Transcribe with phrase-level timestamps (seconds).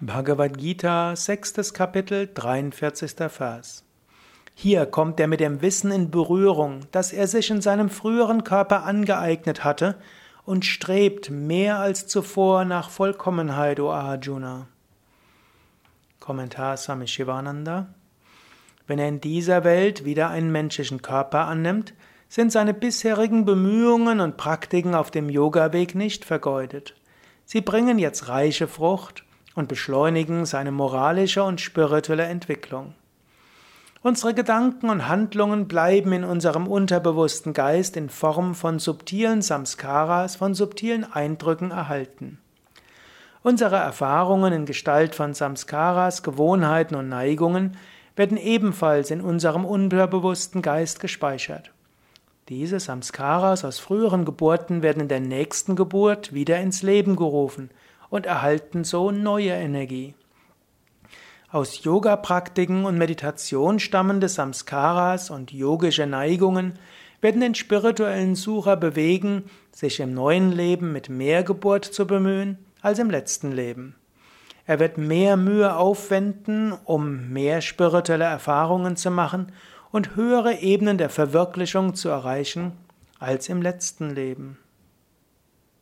[0.00, 3.12] Bhagavad Gita, sechstes Kapitel, 43.
[3.28, 3.84] Vers.
[4.52, 8.82] Hier kommt er mit dem Wissen in Berührung, das er sich in seinem früheren Körper
[8.82, 9.94] angeeignet hatte,
[10.44, 14.66] und strebt mehr als zuvor nach Vollkommenheit, o Arjuna.
[16.18, 17.86] Kommentar Swami Shivananda.
[18.88, 21.94] Wenn er in dieser Welt wieder einen menschlichen Körper annimmt,
[22.28, 26.96] sind seine bisherigen Bemühungen und Praktiken auf dem Yoga-Weg nicht vergeudet.
[27.44, 29.23] Sie bringen jetzt reiche Frucht
[29.54, 32.94] und beschleunigen seine moralische und spirituelle Entwicklung.
[34.02, 40.54] Unsere Gedanken und Handlungen bleiben in unserem unterbewussten Geist in Form von subtilen Samskaras, von
[40.54, 42.38] subtilen Eindrücken erhalten.
[43.42, 47.78] Unsere Erfahrungen in Gestalt von Samskaras, Gewohnheiten und Neigungen
[48.14, 51.70] werden ebenfalls in unserem unterbewussten Geist gespeichert.
[52.50, 57.70] Diese Samskaras aus früheren Geburten werden in der nächsten Geburt wieder ins Leben gerufen
[58.14, 60.14] und erhalten so neue Energie.
[61.50, 66.78] Aus Yoga-Praktiken und Meditation stammende Samskaras und yogische Neigungen
[67.20, 73.00] werden den spirituellen Sucher bewegen, sich im neuen Leben mit mehr Geburt zu bemühen als
[73.00, 73.96] im letzten Leben.
[74.64, 79.50] Er wird mehr Mühe aufwenden, um mehr spirituelle Erfahrungen zu machen
[79.90, 82.78] und höhere Ebenen der Verwirklichung zu erreichen
[83.18, 84.58] als im letzten Leben.